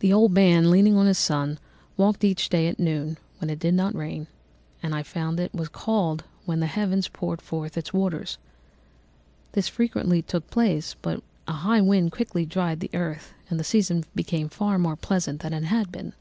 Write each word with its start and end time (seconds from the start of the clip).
"The 0.00 0.12
old 0.12 0.32
man, 0.32 0.70
leaning 0.70 0.96
on 0.98 1.06
his 1.06 1.16
son, 1.16 1.58
walked 1.96 2.24
each 2.24 2.50
day 2.50 2.68
at 2.68 2.78
noon, 2.78 3.16
when 3.38 3.48
it 3.48 3.58
did 3.58 3.72
not 3.72 3.94
rain, 3.94 4.26
as 4.82 4.92
I 4.92 5.02
found 5.02 5.40
it 5.40 5.54
was 5.54 5.70
called 5.70 6.24
when 6.44 6.60
the 6.60 6.66
heavens 6.66 7.08
poured 7.08 7.40
forth 7.40 7.78
its 7.78 7.94
waters. 7.94 8.36
This 9.52 9.66
frequently 9.66 10.20
took 10.20 10.50
place, 10.50 10.94
but 11.00 11.22
a 11.48 11.52
high 11.52 11.80
wind 11.80 12.12
quickly 12.12 12.44
dried 12.44 12.80
the 12.80 12.90
earth, 12.92 13.32
and 13.48 13.58
the 13.58 13.64
season 13.64 14.04
became 14.14 14.50
far 14.50 14.78
more 14.78 14.94
pleasant 14.94 15.40
than 15.40 15.54
it 15.54 15.64
had 15.64 15.90
been. 15.90 16.12